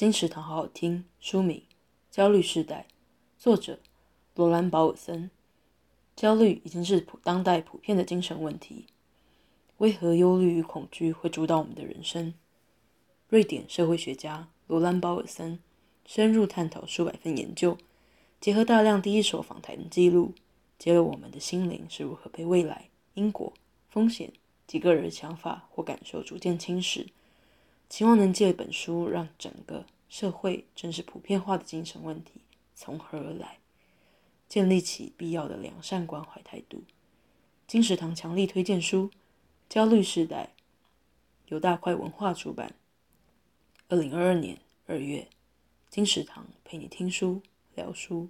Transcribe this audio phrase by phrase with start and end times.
[0.00, 1.04] 金石堂好好听。
[1.20, 1.62] 书名：
[2.10, 2.86] 焦虑世代，
[3.36, 3.78] 作者：
[4.34, 5.30] 罗兰·保尔森。
[6.16, 8.86] 焦虑已经是普当代普遍的精神问题。
[9.76, 12.32] 为何忧虑与恐惧会主导我们的人生？
[13.28, 15.58] 瑞典社会学家罗兰·保尔森
[16.06, 17.76] 深入探讨数百份研究，
[18.40, 20.32] 结合大量第一手访谈记录，
[20.78, 23.52] 揭露我们的心灵是如何被未来、因果、
[23.90, 24.32] 风险
[24.66, 27.06] 及个人的想法或感受逐渐侵蚀。
[27.90, 32.40] 期望能借本书让整个社会正视普遍化的精神问题
[32.72, 33.58] 从何而来，
[34.48, 36.84] 建立起必要的良善关怀态度。
[37.66, 39.08] 金石堂强力推荐书
[39.68, 40.54] 《焦虑时代》，
[41.48, 42.74] 由大块文化出版。
[43.88, 45.28] 二零二二年二月，
[45.88, 47.42] 金石堂陪你听书
[47.74, 48.28] 聊书。